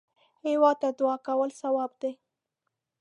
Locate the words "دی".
2.01-2.11